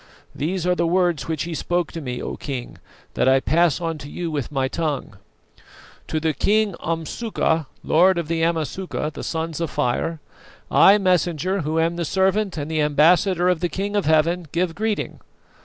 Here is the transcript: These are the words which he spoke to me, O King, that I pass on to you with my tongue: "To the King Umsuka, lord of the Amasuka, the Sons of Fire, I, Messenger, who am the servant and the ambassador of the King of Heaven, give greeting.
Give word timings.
These 0.33 0.65
are 0.65 0.73
the 0.73 0.87
words 0.87 1.27
which 1.27 1.43
he 1.43 1.53
spoke 1.53 1.91
to 1.91 2.01
me, 2.01 2.23
O 2.23 2.35
King, 2.35 2.79
that 3.13 3.27
I 3.29 3.39
pass 3.39 3.79
on 3.79 3.99
to 3.99 4.09
you 4.09 4.31
with 4.31 4.51
my 4.51 4.67
tongue: 4.67 5.17
"To 6.07 6.19
the 6.19 6.33
King 6.33 6.73
Umsuka, 6.81 7.67
lord 7.83 8.17
of 8.17 8.27
the 8.27 8.41
Amasuka, 8.41 9.11
the 9.13 9.21
Sons 9.21 9.61
of 9.61 9.69
Fire, 9.69 10.19
I, 10.71 10.97
Messenger, 10.97 11.61
who 11.61 11.79
am 11.79 11.97
the 11.97 12.03
servant 12.05 12.57
and 12.57 12.71
the 12.71 12.81
ambassador 12.81 13.47
of 13.47 13.59
the 13.59 13.69
King 13.69 13.95
of 13.95 14.05
Heaven, 14.07 14.47
give 14.51 14.73
greeting. 14.73 15.19